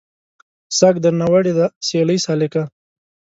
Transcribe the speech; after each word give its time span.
ساګ 0.77 0.95
درنه 1.03 1.25
وړی 1.31 1.51
دی 1.57 1.65
سیلۍ 1.87 2.17
سالکه 2.25 2.63